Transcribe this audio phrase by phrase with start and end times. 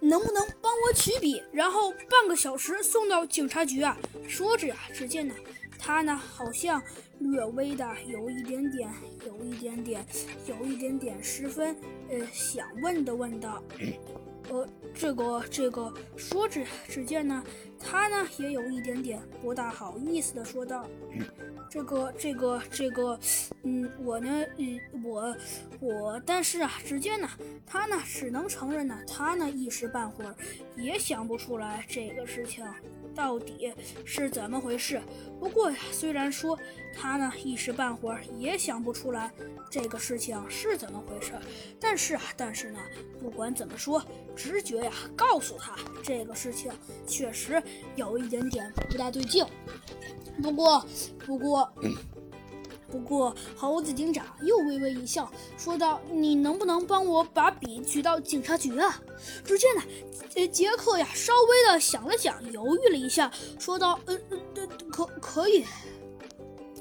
[0.00, 3.96] 能不能帮我取笔，然后半个小时送到警察局啊？
[4.28, 5.34] 说着呀，只见呢，
[5.78, 6.82] 他呢好像
[7.18, 8.88] 略微的有一点点，
[9.26, 10.06] 有一点点，
[10.46, 11.76] 有一点点十分
[12.08, 13.62] 呃想问的问道。
[14.50, 17.42] 呃，这个这个，说着，只见呢，
[17.78, 20.86] 他呢也有一点点不大好意思的说道
[21.70, 23.18] ：“这个这个这个，
[23.62, 25.36] 嗯，我呢，嗯，我
[25.80, 27.28] 我，但是啊，只见呢，
[27.66, 30.34] 他呢只能承认呢，他呢一时半会儿
[30.76, 32.66] 也想不出来这个事情。”
[33.14, 33.72] 到底
[34.04, 35.00] 是怎么回事？
[35.38, 36.58] 不过呀，虽然说
[36.94, 39.32] 他呢一时半会儿也想不出来
[39.70, 41.32] 这个事情是怎么回事，
[41.80, 42.80] 但是啊，但是呢，
[43.20, 44.02] 不管怎么说，
[44.34, 46.72] 直觉呀告诉他这个事情
[47.06, 47.62] 确实
[47.96, 49.44] 有一点点不大对劲。
[50.42, 50.84] 不过，
[51.24, 51.72] 不过。
[52.90, 59.00] 不过，猴子警长又微微一笑，说道：“你能不能帮我把笔取到警察局啊？”
[59.44, 59.82] 只见呢，
[60.36, 64.18] 呃，杰克呀，稍微的想了想，犹豫了一下，说道：“呃，
[64.56, 65.64] 呃，可可以。”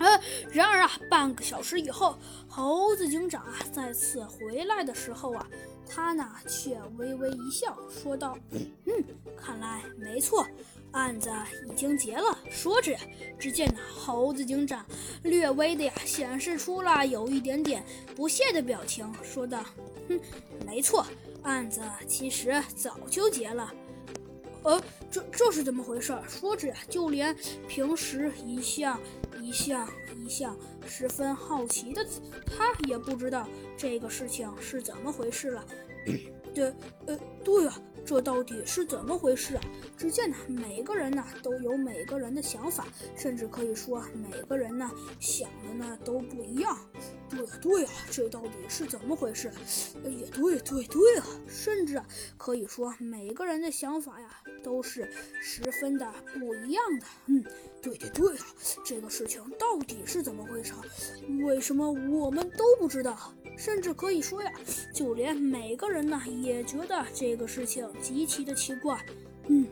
[0.00, 0.18] 呃，
[0.50, 2.16] 然而啊，半个小时以后，
[2.48, 5.46] 猴子警长啊再次回来的时候啊，
[5.92, 8.38] 他呢却微微一笑，说道
[8.86, 9.04] ：“嗯，
[9.36, 10.46] 看来没错。”
[10.92, 11.30] 案子
[11.68, 12.36] 已经结了。
[12.50, 12.96] 说着，
[13.38, 14.84] 只见那猴子警长
[15.22, 17.84] 略微的呀显示出了有一点点
[18.16, 19.64] 不屑的表情，说道
[20.08, 20.20] ：“哼，
[20.66, 21.06] 没错，
[21.42, 23.72] 案子其实早就结了。
[24.62, 27.34] 呃，这这是怎么回事？”说着呀，就连
[27.68, 29.00] 平时一向
[29.40, 32.04] 一向一向十分好奇的
[32.46, 35.64] 他也不知道这个事情是怎么回事了。
[36.54, 36.74] 对，
[37.06, 37.74] 呃，对呀。
[38.02, 39.62] 这到底是怎么回事啊？
[39.96, 44.90] 只见呢，每个人呢都有每个人的想法，甚至可以说每个人呢
[45.20, 46.76] 想的呢都不一样。
[47.28, 49.52] 对呀，对呀，这到底是怎么回事？
[50.02, 52.02] 也对，对，对啊，甚至
[52.38, 54.28] 可以说每个人的想法呀
[54.64, 55.08] 都是
[55.40, 57.06] 十分的不一样的。
[57.26, 57.44] 嗯，
[57.82, 58.46] 对对对啊，
[58.82, 60.72] 这个事情到底是怎么回事？
[61.44, 63.34] 为什么我们都不知道？
[63.60, 64.50] 甚至可以说呀，
[64.94, 68.98] 就连每个人呢也觉得这个事情极其的奇怪。
[69.48, 69.66] 嗯。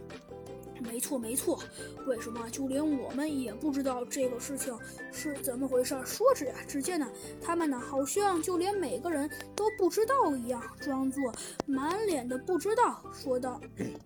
[0.81, 1.59] 没错，没错。
[2.06, 4.77] 为什么就连我们也不知道这个事情
[5.12, 5.97] 是怎么回事？
[6.05, 7.06] 说着呀，只见呢，
[7.41, 11.33] 他们呢好像就连每个人都不知道一样，装作
[11.67, 13.61] 满脸的不知道，说道：“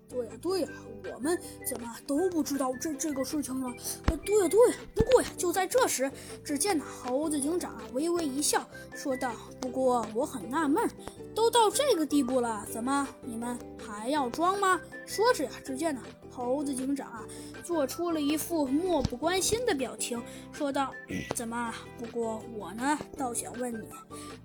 [0.09, 0.69] 对呀，对呀，
[1.15, 3.73] 我们怎么都不知道这这个事情呢？”
[4.09, 4.77] 呃，对呀，对呀。
[4.95, 6.11] 不过呀，就在这时，
[6.45, 10.89] 只见呢，猴子警长微微一笑，说道：“不过我很纳闷，
[11.35, 16.01] 都到这个地步了，怎么你们还要装吗？”说着呀，只见呢。
[16.35, 17.27] 猴子警长啊，
[17.63, 20.91] 做出了一副漠不关心的表情，说道
[21.37, 21.75] ：“怎么？
[21.99, 23.87] 不过我呢，倒想问你，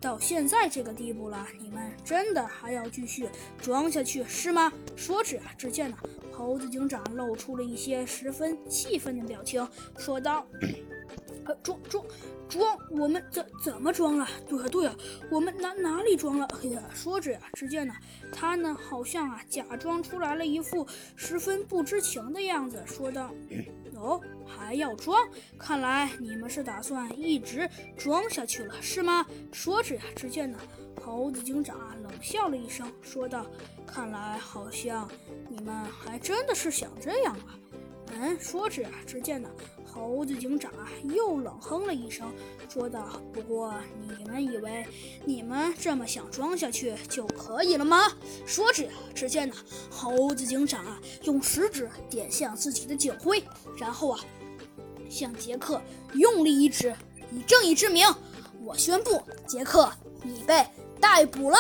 [0.01, 3.29] 到现在这个地步了，你们真的还要继续
[3.62, 5.97] 装下去是吗？”说着呀，只见呢，
[6.29, 9.66] 猴子警长露出了一些十分气愤的表情，
[9.97, 10.45] 说道
[11.47, 12.03] ：“呃，装装。”
[12.50, 12.78] 装？
[12.91, 14.25] 我们怎怎么装了？
[14.47, 14.96] 对啊对啊，
[15.30, 16.47] 我们哪哪里装了？
[16.63, 17.94] 哎呀，说着呀，只见呢，
[18.31, 20.88] 他呢好像啊假装出来了一副
[21.18, 23.34] 十分不知情的样子，说道：
[23.96, 25.28] “哦，还要装？
[25.59, 30.57] 看来你们是打算一直装下去了，是吗？”说着呀，只见呢，
[31.03, 33.46] 猴子警长冷笑了一声，说道
[33.86, 35.06] ：“看来好像
[35.50, 37.59] 你们还真的是想这样啊。”
[38.13, 39.50] 嗯，说着，只见呢，
[39.85, 42.31] 猴子警长啊又冷哼了一声，
[42.68, 43.73] 说道：“不过
[44.07, 44.85] 你们以为
[45.25, 48.12] 你们这么想装下去就可以了吗？”
[48.45, 49.56] 说着，只见呢，
[49.90, 53.44] 猴子警长啊用食指点向自己的警徽，
[53.78, 54.19] 然后啊
[55.09, 55.81] 向杰克
[56.13, 56.95] 用力一指，
[57.31, 58.07] 以正义之名，
[58.63, 59.91] 我宣布，杰克，
[60.24, 60.66] 你被
[61.00, 61.57] 逮捕了。